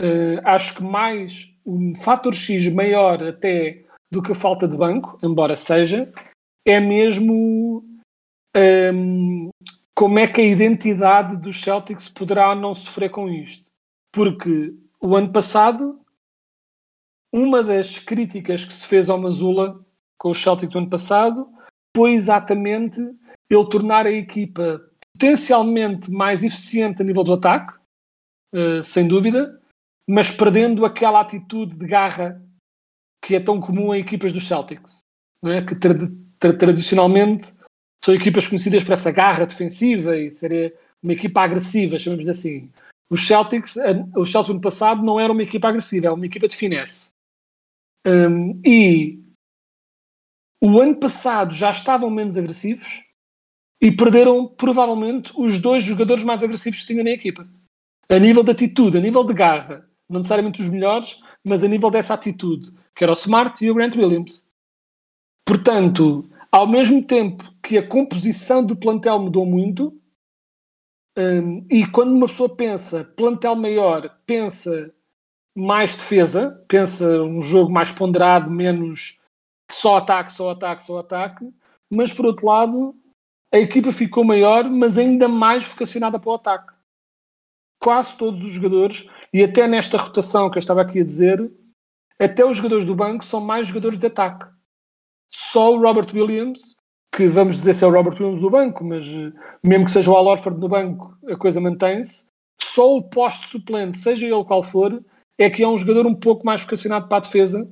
[0.00, 5.18] uh, acho que mais um fator X maior até do que a falta de banco,
[5.20, 6.12] embora seja,
[6.64, 8.00] é mesmo um,
[8.54, 9.50] ehm,
[9.96, 13.64] como é que a identidade dos Celtics poderá não sofrer com isto.
[14.12, 16.00] Porque o ano passado,
[17.32, 19.84] uma das críticas que se fez ao Mazula
[20.18, 21.48] com o Celtic do ano passado
[21.96, 23.00] foi exatamente
[23.50, 24.80] ele tornar a equipa
[25.16, 27.74] potencialmente mais eficiente a nível do ataque,
[28.54, 29.58] uh, sem dúvida,
[30.06, 32.42] mas perdendo aquela atitude de garra
[33.24, 35.00] que é tão comum em equipas dos Celtics,
[35.44, 35.62] é?
[35.62, 35.94] que tra
[36.38, 37.52] tra tradicionalmente
[38.04, 42.70] são equipas conhecidas por essa garra defensiva e ser uma equipa agressiva, chamamos assim.
[43.10, 43.76] Os Celtics,
[44.14, 47.10] os Celtics no passado não eram uma equipa agressiva, era uma equipa de finesse.
[48.06, 49.24] Um, e
[50.62, 53.05] o ano passado já estavam menos agressivos
[53.80, 57.46] e perderam provavelmente os dois jogadores mais agressivos que tinham na equipa.
[58.08, 61.90] A nível de atitude, a nível de garra, não necessariamente os melhores, mas a nível
[61.90, 64.44] dessa atitude, que era o Smart e o Grant Williams.
[65.44, 69.96] Portanto, ao mesmo tempo que a composição do plantel mudou muito,
[71.16, 74.92] um, e quando uma pessoa pensa plantel maior, pensa
[75.56, 79.20] mais defesa, pensa um jogo mais ponderado, menos
[79.70, 81.48] só ataque, só ataque, só ataque,
[81.90, 82.94] mas por outro lado,
[83.56, 86.74] a equipa ficou maior, mas ainda mais vocacionada para o ataque.
[87.80, 91.50] Quase todos os jogadores, e até nesta rotação que eu estava aqui a dizer,
[92.20, 94.46] até os jogadores do banco são mais jogadores de ataque.
[95.32, 96.76] Só o Robert Williams,
[97.14, 100.10] que vamos dizer se é o Robert Williams do banco, mas uh, mesmo que seja
[100.10, 102.28] o Al Orford no banco, a coisa mantém-se.
[102.60, 105.02] Só o poste suplente, seja ele qual for,
[105.38, 107.70] é que é um jogador um pouco mais vocacionado para a defesa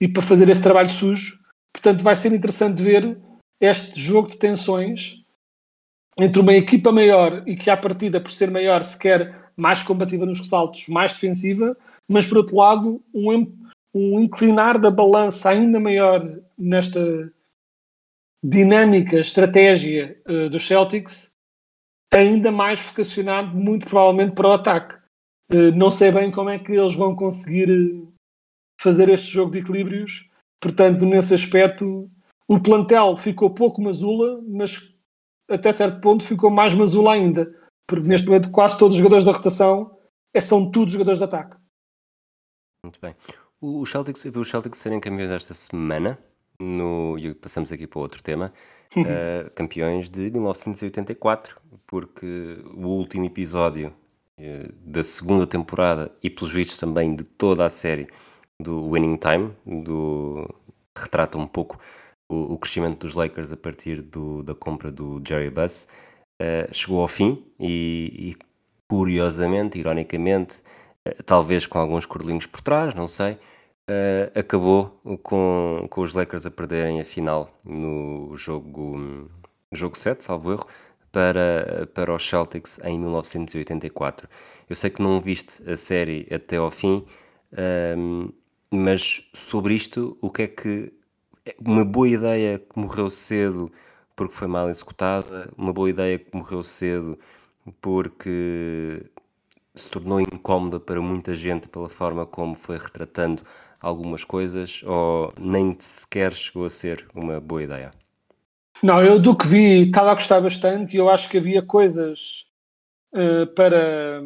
[0.00, 1.38] e para fazer esse trabalho sujo.
[1.72, 3.18] Portanto, vai ser interessante ver
[3.60, 5.24] este jogo de tensões
[6.18, 10.26] entre uma equipa maior e que, à partida, por ser maior, se quer mais combativa
[10.26, 11.76] nos ressaltos, mais defensiva,
[12.08, 13.56] mas, por outro lado, um,
[13.94, 17.32] um inclinar da balança ainda maior nesta
[18.42, 21.32] dinâmica, estratégia uh, dos Celtics,
[22.12, 24.94] ainda mais vocacionado, muito provavelmente, para o ataque.
[25.52, 28.12] Uh, não sei bem como é que eles vão conseguir uh,
[28.80, 30.28] fazer este jogo de equilíbrios,
[30.60, 32.10] portanto, nesse aspecto,
[32.48, 34.90] o plantel ficou pouco mazula, mas
[35.48, 37.54] até certo ponto ficou mais mazula ainda,
[37.86, 39.98] porque neste momento quase todos os jogadores da rotação
[40.32, 41.56] é, são todos jogadores de ataque.
[42.84, 43.14] Muito bem.
[43.60, 46.18] O Celtics, eu vi o Celtics serem campeões esta semana,
[46.58, 48.52] no, e passamos aqui para outro tema,
[48.96, 53.92] uh, campeões de 1984, porque o último episódio
[54.38, 58.08] uh, da segunda temporada e pelos vistos também de toda a série
[58.60, 60.48] do Winning Time, do,
[60.96, 61.78] retrata um pouco
[62.28, 65.88] o, o crescimento dos Lakers a partir do, da compra do Jerry Buss,
[66.40, 68.36] uh, chegou ao fim e, e
[68.86, 70.60] curiosamente, ironicamente,
[71.06, 76.46] uh, talvez com alguns cordelinhos por trás, não sei, uh, acabou com, com os Lakers
[76.46, 79.30] a perderem a final no jogo,
[79.72, 80.66] jogo 7, salvo erro,
[81.10, 84.28] para, para os Celtics em 1984.
[84.68, 87.04] Eu sei que não viste a série até ao fim,
[87.56, 88.28] ehm,
[88.70, 90.92] mas sobre isto, o que é que
[91.64, 93.70] uma boa ideia que morreu cedo
[94.16, 97.18] porque foi mal executada, uma boa ideia que morreu cedo
[97.80, 99.04] porque
[99.74, 103.42] se tornou incómoda para muita gente pela forma como foi retratando
[103.80, 107.92] algumas coisas, ou nem sequer chegou a ser uma boa ideia?
[108.82, 112.46] Não, eu do que vi estava a gostar bastante e eu acho que havia coisas
[113.12, 114.22] uh, para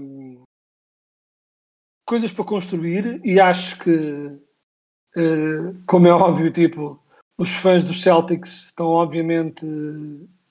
[2.05, 7.02] coisas para construir e acho que uh, como é óbvio, tipo,
[7.43, 9.67] os fãs dos Celtics estão obviamente,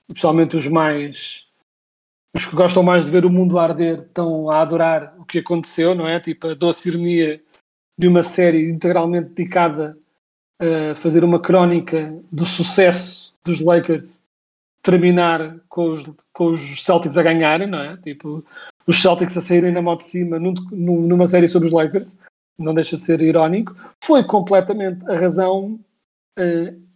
[0.10, 1.46] especialmente os mais
[2.36, 5.96] os que gostam mais de ver o mundo arder estão a adorar o que aconteceu,
[5.96, 6.20] não é?
[6.20, 7.42] Tipo a doce ironia
[7.98, 9.98] de uma série integralmente dedicada
[10.60, 14.22] a fazer uma crónica do sucesso dos Lakers
[14.84, 17.98] terminar com os, com os Celtics a ganharem, não é?
[17.98, 18.44] Tipo,
[18.86, 22.18] os Celtics a saírem na moto de cima num, numa série sobre os Lakers,
[22.58, 25.80] não deixa de ser irónico, foi completamente a razão
[26.40, 26.92] uh,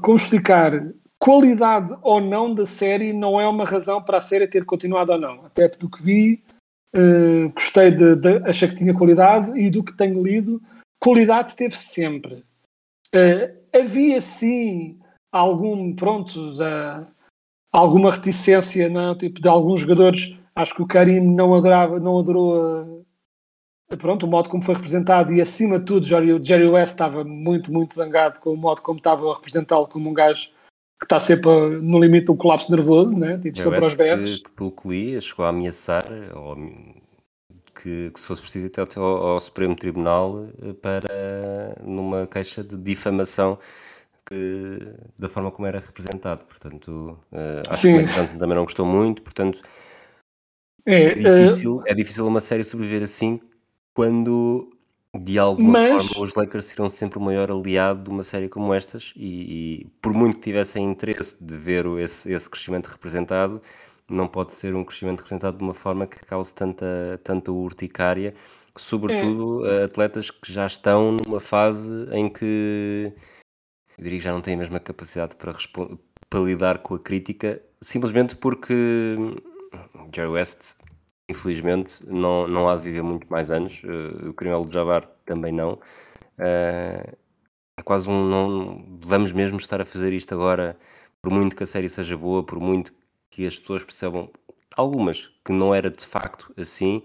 [0.00, 0.72] como explicar
[1.18, 5.18] qualidade ou não da série não é uma razão para a série ter continuado ou
[5.18, 5.44] não.
[5.46, 6.44] Até do que vi,
[6.94, 10.60] uh, gostei de, de, achei que tinha qualidade e do que tenho lido,
[11.02, 12.44] qualidade teve sempre.
[13.14, 14.98] Uh, havia sim
[15.32, 17.06] algum, pronto, da,
[17.72, 19.16] alguma reticência, não?
[19.16, 20.36] tipo de alguns jogadores.
[20.54, 23.04] Acho que o Karim não adorava, não adorou
[23.98, 27.72] pronto, o modo como foi representado e acima de tudo Jerry, Jerry West estava muito,
[27.72, 30.48] muito zangado com o modo como estava a representá-lo como um gajo
[30.98, 31.50] que está sempre
[31.82, 33.38] no limite do colapso nervoso, né?
[33.38, 34.36] tipo Jerry sobre os berros.
[34.36, 36.56] Que, que, pelo que li, chegou a ameaçar ou,
[37.74, 42.76] que, que se fosse preciso até ao, ao, Supremo Tribunal eh, para numa queixa de
[42.76, 43.58] difamação
[44.24, 44.78] que,
[45.18, 46.44] da forma como era representado.
[46.46, 47.98] Portanto, uh, acho Sim.
[47.98, 49.60] que o Johnson também não gostou muito, portanto
[50.86, 53.40] é, é difícil, é difícil uma série sobreviver assim
[53.94, 54.70] quando
[55.16, 56.06] de alguma Mas...
[56.06, 59.86] forma os Lakers serão sempre o maior aliado de uma série como estas e, e
[60.02, 63.62] por muito que tivessem interesse de ver esse, esse, crescimento representado,
[64.10, 68.34] não pode ser um crescimento representado de uma forma que cause tanta, tanta urticária,
[68.76, 69.84] sobretudo é.
[69.84, 73.12] atletas que já estão numa fase em que
[73.96, 75.54] eu diria que já não têm a mesma capacidade para,
[76.28, 78.74] para lidar com a crítica, simplesmente porque
[80.12, 80.74] Jerry West
[81.28, 83.82] infelizmente, não, não há de viver muito mais anos.
[83.84, 85.74] Uh, o Criminal do Jabbar também não.
[86.38, 87.16] Uh,
[87.76, 88.28] é quase um.
[88.28, 90.76] Não, vamos mesmo estar a fazer isto agora,
[91.22, 92.92] por muito que a série seja boa, por muito
[93.30, 94.30] que as pessoas percebam,
[94.76, 97.02] algumas, que não era de facto assim,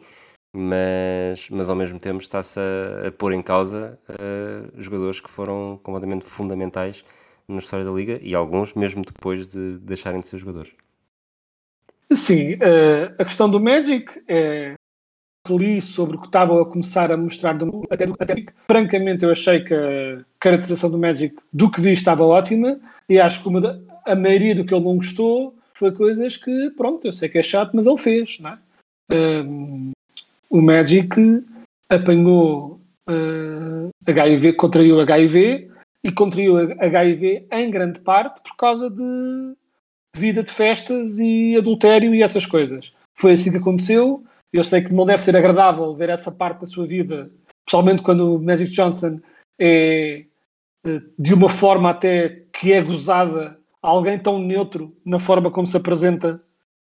[0.53, 5.79] mas, mas ao mesmo tempo está-se a, a, pôr em causa uh, jogadores que foram
[5.83, 7.03] completamente fundamentais
[7.47, 10.73] na história da Liga e alguns mesmo depois de deixarem de ser jogadores.
[12.13, 14.73] Sim, uh, a questão do Magic é
[15.49, 18.35] li sobre o que estavam a começar a mostrar do, até, do, até
[18.69, 23.41] francamente eu achei que a caracterização do Magic do que vi estava ótima e acho
[23.41, 27.29] que uma, a maioria do que ele não gostou foi coisas que, pronto, eu sei
[27.29, 28.59] que é chato, mas ele fez, não é?
[29.11, 29.91] Um,
[30.49, 31.09] o Magic
[31.89, 35.71] apanhou uh, HIV, contraiu HIV
[36.03, 39.53] e contraiu HIV em grande parte por causa de
[40.15, 42.93] vida de festas e adultério e essas coisas.
[43.17, 44.23] Foi assim que aconteceu.
[44.51, 47.31] Eu sei que não deve ser agradável ver essa parte da sua vida,
[47.67, 49.19] especialmente quando o Magic Johnson
[49.59, 50.25] é
[50.85, 55.75] eh, de uma forma até que é gozada alguém tão neutro na forma como se
[55.75, 56.41] apresenta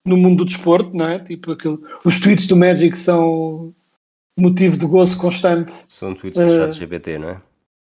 [0.04, 1.18] no mundo do desporto, não é?
[1.18, 3.74] Tipo aquilo, os tweets do Magic são
[4.38, 5.72] motivo de gozo constante.
[5.88, 7.40] São tweets de chat GPT, não é?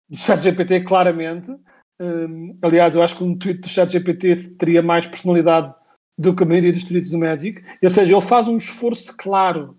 [0.08, 1.50] De chat GPT, claramente.
[2.00, 5.72] Um, aliás, eu acho que um tweet do chat GPT teria mais personalidade
[6.18, 7.62] do que a maioria dos tweets do Magic.
[7.82, 9.76] Ou seja, ele faz um esforço claro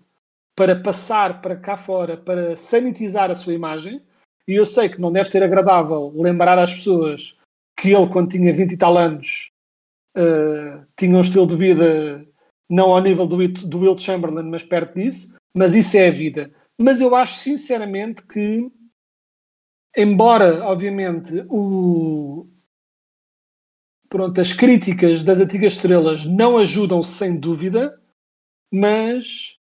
[0.56, 4.02] para passar para cá fora, para sanitizar a sua imagem.
[4.48, 7.36] E eu sei que não deve ser agradável lembrar às pessoas
[7.78, 9.50] que ele, quando tinha 20 e tal anos,
[10.16, 12.26] uh, tinha um estilo de vida
[12.68, 15.36] não ao nível do, do Will Chamberlain, mas perto disso.
[15.54, 16.50] Mas isso é a vida.
[16.78, 18.70] Mas eu acho sinceramente que,
[19.96, 22.46] embora, obviamente, o,
[24.08, 27.98] pronto, as críticas das antigas estrelas não ajudam sem dúvida,
[28.72, 29.56] mas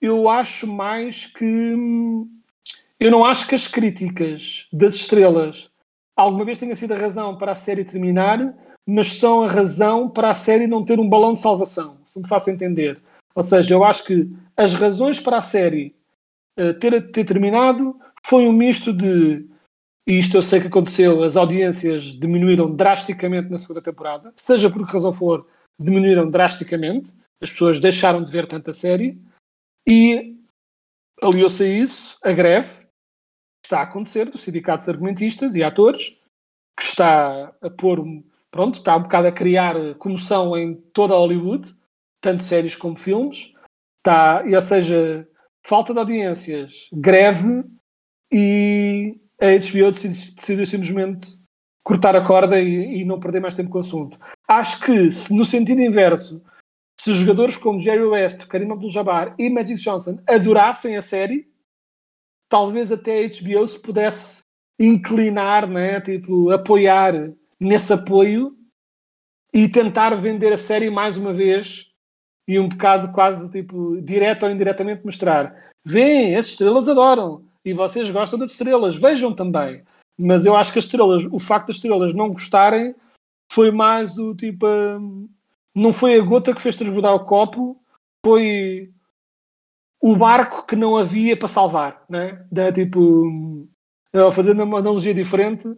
[0.00, 1.74] eu acho mais que
[2.98, 5.70] eu não acho que as críticas das estrelas
[6.16, 8.54] alguma vez tenha sido a razão para a série terminar,
[8.86, 12.28] mas são a razão para a série não ter um balão de salvação, se me
[12.28, 13.00] faço entender.
[13.34, 15.94] Ou seja, eu acho que as razões para a série
[16.58, 17.98] uh, ter, ter terminado
[18.30, 19.44] foi um misto de
[20.06, 24.86] e isto eu sei que aconteceu, as audiências diminuíram drasticamente na segunda temporada, seja por
[24.86, 25.46] que razão for,
[25.78, 29.20] diminuíram drasticamente, as pessoas deixaram de ver tanta série,
[29.86, 30.36] e
[31.20, 32.86] aliou-se a isso a greve
[33.64, 36.16] está a acontecer dos sindicatos argumentistas e atores,
[36.76, 38.04] que está a pôr,
[38.50, 41.74] pronto, está um bocado a criar comoção em toda a Hollywood,
[42.20, 43.52] tanto séries como filmes,
[43.98, 45.28] está, e, ou seja,
[45.64, 47.64] falta de audiências, greve
[48.32, 51.40] e a HBO decidiu, simplesmente
[51.84, 54.18] cortar a corda e, e, não perder mais tempo com o assunto.
[54.46, 56.42] Acho que, se, no sentido inverso,
[57.00, 61.50] se jogadores como Jerry West, Karim Abdul-Jabbar e Magic Johnson adorassem a série,
[62.48, 64.40] talvez até a HBO se pudesse
[64.78, 66.00] inclinar, né?
[66.00, 68.56] tipo, apoiar nesse apoio
[69.52, 71.90] e tentar vender a série mais uma vez
[72.46, 78.10] e um bocado quase tipo direto ou indiretamente mostrar vem, as estrelas adoram e vocês
[78.10, 79.84] gostam das estrelas, vejam também.
[80.18, 82.94] Mas eu acho que as estrelas, o facto das estrelas não gostarem
[83.50, 84.66] foi mais o tipo.
[84.66, 85.28] Um,
[85.74, 87.80] não foi a gota que fez transbordar o copo,
[88.24, 88.92] foi
[90.02, 92.44] o barco que não havia para salvar, né?
[92.50, 93.68] Da, tipo,
[94.32, 95.68] fazendo uma analogia diferente,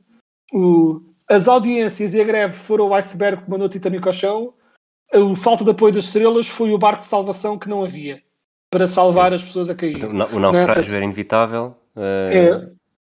[0.53, 4.55] o, as audiências e a greve foram o iceberg que mandou o Titanic ao chão,
[5.13, 8.23] o falta de apoio das estrelas foi o barco de salvação que não havia
[8.73, 9.35] para salvar Sim.
[9.37, 9.97] as pessoas a cair.
[9.97, 10.97] Então, o naufrágio Nessa...
[10.97, 11.77] era inevitável.
[11.95, 12.33] Uh...
[12.33, 12.71] É,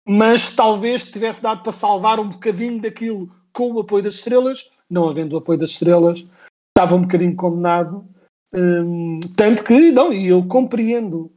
[0.06, 5.08] mas talvez tivesse dado para salvar um bocadinho daquilo com o apoio das estrelas, não
[5.08, 6.26] havendo o apoio das estrelas,
[6.76, 8.04] estava um bocadinho condenado.
[8.52, 11.30] Um, tanto que, não, e eu compreendo,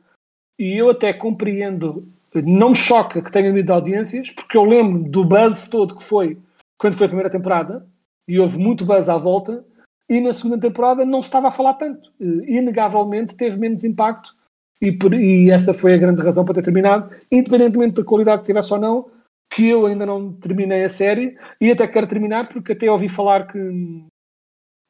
[0.59, 5.23] e eu até compreendo, não me choca que tenha havido audiências, porque eu lembro do
[5.23, 6.37] buzz todo que foi
[6.77, 7.87] quando foi a primeira temporada,
[8.27, 9.63] e houve muito buzz à volta,
[10.09, 12.11] e na segunda temporada não se estava a falar tanto.
[12.19, 14.35] Inegavelmente teve menos impacto
[14.81, 18.47] e, por, e essa foi a grande razão para ter terminado, independentemente da qualidade que
[18.47, 19.11] tivesse ou não,
[19.49, 23.47] que eu ainda não terminei a série e até quero terminar porque até ouvi falar
[23.47, 23.59] que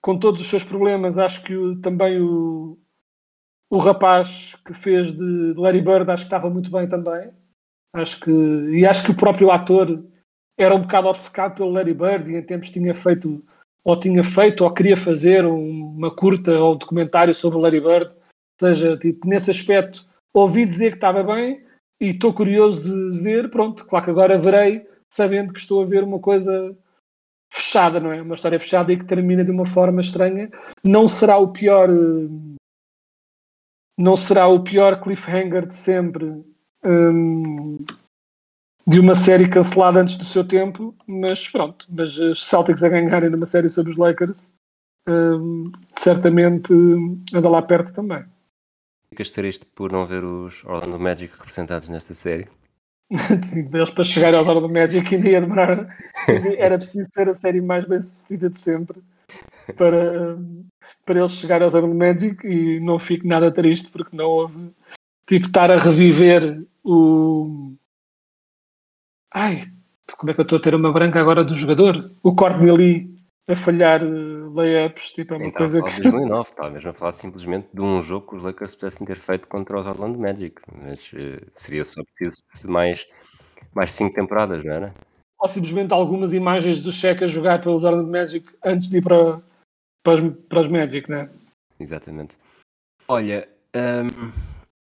[0.02, 2.78] com todos os seus problemas acho que o, também o,
[3.70, 7.32] o rapaz que fez de Larry Bird acho que estava muito bem também
[7.94, 10.04] acho que e acho que o próprio ator
[10.58, 13.44] era um bocado obcecado pelo Larry Bird e em tempos tinha feito
[13.88, 18.12] ou tinha feito ou queria fazer uma curta ou um documentário sobre Larry Bird.
[18.60, 21.56] Seja, tipo, nesse aspecto, ouvi dizer que estava bem
[22.02, 23.50] e estou curioso de ver.
[23.50, 26.78] Pronto, claro que agora verei, sabendo que estou a ver uma coisa
[27.50, 28.22] fechada, não é?
[28.22, 30.52] Uma história fechada e que termina de uma forma estranha.
[30.84, 31.88] Não será o pior.
[33.98, 36.44] Não será o pior cliffhanger de sempre.
[36.84, 37.86] Hum,
[38.88, 43.30] de uma série cancelada antes do seu tempo, mas pronto, mas os Celtics a ganharem
[43.30, 44.54] numa série sobre os Lakers
[45.08, 46.74] um, certamente
[47.34, 48.24] anda lá perto também.
[49.10, 52.48] Ficas triste por não ver os Orlando Magic representados nesta série?
[53.44, 55.98] Sim, eles para chegar aos Orlando Magic ainda ia demorar,
[56.58, 59.02] era preciso ser a série mais bem sucedida de sempre
[59.76, 60.38] para,
[61.06, 64.72] para eles chegarem aos Orlando Magic e não fico nada triste porque não houve
[65.28, 67.76] tipo estar a reviver o
[69.34, 69.64] Ai,
[70.18, 72.12] como é que eu estou a ter uma branca agora do jogador?
[72.24, 73.18] O Corneli
[73.50, 76.02] a falhar uh, layups, tipo, é uma então, coisa que.
[76.02, 79.48] 2009, estava mesmo a falar simplesmente de um jogo que os Lakers pudessem ter feito
[79.48, 83.06] contra os Orlando Magic, mas uh, seria só preciso mais,
[83.74, 84.94] mais cinco temporadas, não era?
[85.40, 89.42] ou simplesmente algumas imagens do Checa a jogar pelos Orlando Magic antes de ir para,
[90.04, 91.30] para, os, para os Magic, né?
[91.80, 92.38] Exatamente.
[93.08, 94.32] Olha, hum,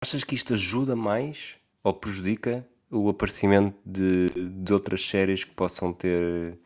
[0.02, 5.91] achas que isto ajuda mais ou prejudica o aparecimento de, de outras séries que possam
[5.91, 6.58] ter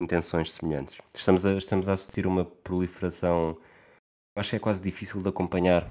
[0.00, 0.98] intenções semelhantes?
[1.14, 3.56] Estamos a, estamos a assistir uma proliferação,
[4.36, 5.90] acho que é quase difícil de acompanhar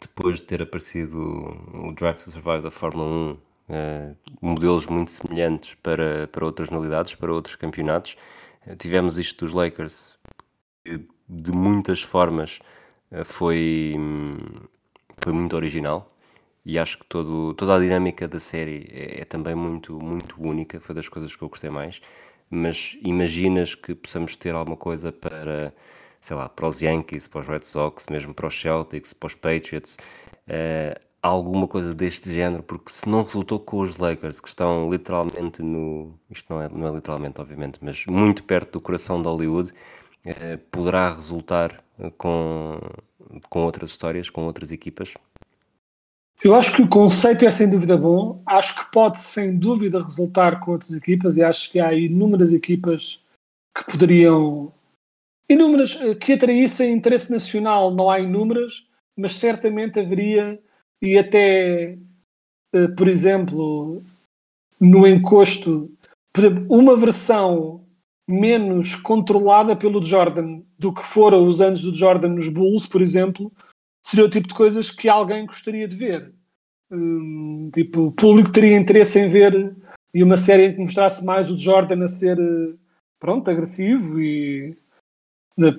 [0.00, 3.32] depois de ter aparecido o Drive to Survive da Fórmula 1,
[3.68, 8.16] eh, modelos muito semelhantes para, para outras novidades, para outros campeonatos.
[8.66, 10.18] Eh, tivemos isto dos Lakers,
[10.84, 12.60] que de muitas formas
[13.10, 13.94] eh, foi,
[15.22, 16.08] foi muito original
[16.64, 20.80] e acho que todo, toda a dinâmica da série é, é também muito, muito única,
[20.80, 22.00] foi das coisas que eu gostei mais.
[22.50, 25.72] Mas imaginas que possamos ter alguma coisa para
[26.20, 29.34] sei lá, para os Yankees, para os Red Sox, mesmo para os Celtics, para os
[29.34, 29.96] Patriots,
[30.48, 35.62] uh, alguma coisa deste género, porque se não resultou com os Lakers, que estão literalmente
[35.62, 36.18] no.
[36.30, 39.72] Isto não é, não é literalmente, obviamente, mas muito perto do coração de Hollywood,
[40.26, 41.82] uh, poderá resultar
[42.18, 42.78] com,
[43.48, 45.14] com outras histórias, com outras equipas.
[46.42, 50.60] Eu acho que o conceito é sem dúvida bom, acho que pode sem dúvida resultar
[50.60, 53.22] com outras equipas e acho que há inúmeras equipas
[53.74, 54.72] que poderiam
[55.50, 58.86] Inúmeras, eh, que atraíssem interesse nacional, não há inúmeras,
[59.16, 60.62] mas certamente haveria,
[61.02, 61.98] e até,
[62.72, 64.00] eh, por exemplo,
[64.78, 65.90] no encosto,
[66.68, 67.84] uma versão
[68.28, 73.50] menos controlada pelo Jordan do que foram os anos do Jordan nos Bulls, por exemplo,
[74.02, 76.32] seria o tipo de coisas que alguém gostaria de ver.
[76.90, 79.76] Hum, tipo, o público teria interesse em ver
[80.12, 82.74] e uma série em que mostrasse mais o Jordan a ser eh,
[83.18, 84.76] pronto, agressivo e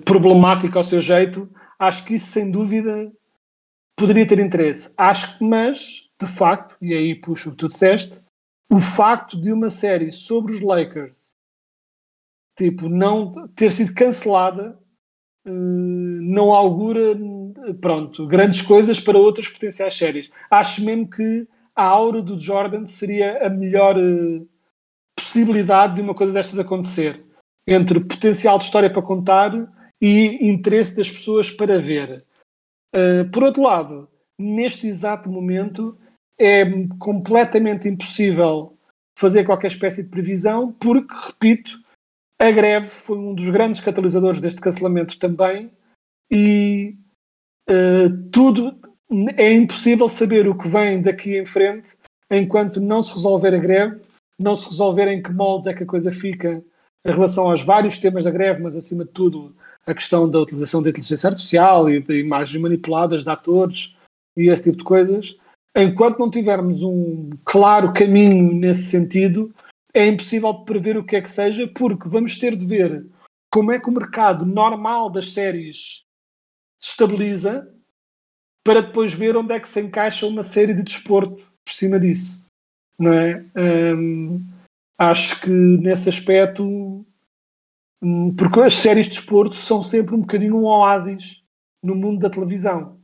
[0.06, 1.50] problemática ao seu jeito,
[1.80, 3.12] acho que isso sem dúvida
[3.98, 4.94] poderia ter interesse.
[4.96, 8.22] Acho que, mas, de facto, e aí puxo o que tu disseste,
[8.72, 11.36] o facto de uma série sobre os Lakers
[12.62, 14.91] tipo, não ter sido cancelada eh,
[15.46, 17.18] não augura
[17.80, 20.30] pronto, grandes coisas para outras potenciais séries.
[20.50, 24.42] Acho mesmo que a aura do Jordan seria a melhor eh,
[25.16, 27.24] possibilidade de uma coisa destas acontecer
[27.66, 29.52] entre potencial de história para contar
[30.02, 32.24] e interesse das pessoas para ver.
[33.32, 35.96] Por outro lado, neste exato momento
[36.40, 36.66] é
[36.98, 38.76] completamente impossível
[39.18, 41.80] fazer qualquer espécie de previsão, porque, repito,
[42.42, 45.72] a greve foi um dos grandes catalisadores deste cancelamento também,
[46.32, 46.96] e
[47.70, 48.76] uh, tudo
[49.38, 51.98] é impossível saber o que vem daqui em frente
[52.32, 54.02] enquanto não se resolver a greve,
[54.40, 56.64] não se resolver em que moldes é que a coisa fica
[57.06, 60.82] em relação aos vários temas da greve, mas acima de tudo a questão da utilização
[60.82, 63.96] da inteligência artificial e de imagens manipuladas de atores
[64.36, 65.38] e esse tipo de coisas.
[65.76, 69.54] Enquanto não tivermos um claro caminho nesse sentido,
[69.94, 73.10] é impossível prever o que é que seja, porque vamos ter de ver
[73.52, 76.06] como é que o mercado normal das séries
[76.80, 77.74] se estabiliza
[78.64, 81.36] para depois ver onde é que se encaixa uma série de desporto
[81.66, 82.44] por cima disso.
[82.98, 83.44] Não é?
[83.96, 84.42] Hum,
[84.98, 86.64] acho que nesse aspecto,
[88.02, 91.44] hum, porque as séries de desporto são sempre um bocadinho um oásis
[91.84, 93.00] no mundo da televisão.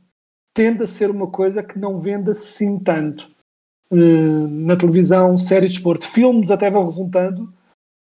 [0.54, 3.30] Tende a ser uma coisa que não vende assim tanto.
[3.90, 6.06] Hum, na televisão, séries de desporto.
[6.06, 7.52] Filmes até vão resultando,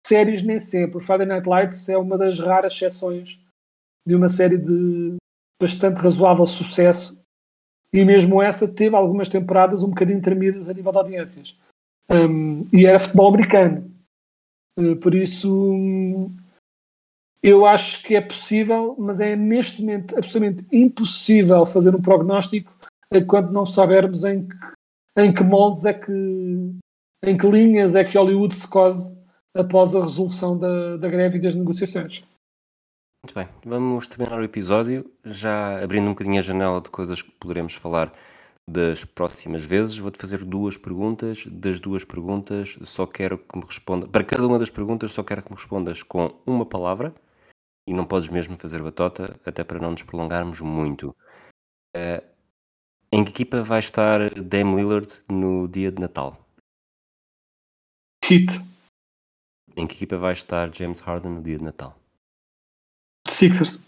[0.05, 1.03] séries nem sempre.
[1.03, 3.39] Friday Night Lights é uma das raras exceções
[4.05, 5.15] de uma série de
[5.61, 7.19] bastante razoável sucesso
[7.93, 11.57] e mesmo essa teve algumas temporadas um bocadinho tremidas a nível de audiências.
[12.09, 13.91] Um, e era futebol americano.
[14.77, 16.35] Uh, por isso, um,
[17.41, 22.71] eu acho que é possível, mas é neste momento absolutamente impossível fazer um prognóstico
[23.11, 24.55] enquanto não soubermos em que,
[25.17, 26.11] em que moldes é que,
[27.23, 29.17] em que linhas é que Hollywood se cose
[29.53, 32.19] após a resolução da, da greve e das negociações.
[33.25, 37.31] Muito bem, vamos terminar o episódio, já abrindo um bocadinho a janela de coisas que
[37.31, 38.13] poderemos falar
[38.69, 39.97] das próximas vezes.
[39.97, 41.45] Vou-te fazer duas perguntas.
[41.47, 44.07] Das duas perguntas, só quero que me responda.
[44.07, 47.13] Para cada uma das perguntas, só quero que me respondas com uma palavra.
[47.87, 51.15] E não podes mesmo fazer batota, até para não nos prolongarmos muito.
[51.95, 52.36] Uh,
[53.11, 56.37] em que equipa vai estar Dame Lillard no dia de Natal?
[58.23, 58.47] Heat.
[59.75, 61.97] Em que equipa vai estar James Harden no dia de Natal?
[63.27, 63.85] Sixers.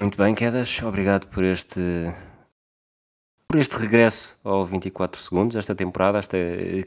[0.00, 0.82] Muito bem, Quedas.
[0.82, 1.80] Obrigado por este
[3.46, 6.36] por este regresso ao 24 segundos, esta temporada, esta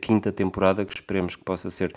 [0.01, 1.95] quinta temporada, que esperemos que possa ser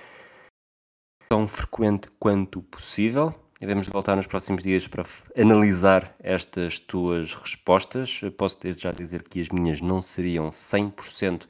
[1.29, 3.33] tão frequente quanto possível.
[3.61, 5.05] Devemos voltar nos próximos dias para
[5.39, 8.23] analisar estas tuas respostas.
[8.39, 11.47] Posso desde já dizer que as minhas não seriam 100%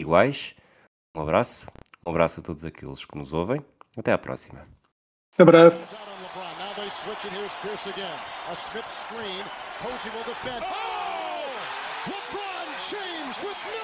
[0.00, 0.54] iguais.
[1.14, 1.66] Um abraço,
[2.06, 3.62] um abraço a todos aqueles que nos ouvem
[3.94, 4.62] Até à próxima.
[5.38, 5.94] Abraço.
[5.94, 6.22] Out on
[13.42, 13.83] LeBron.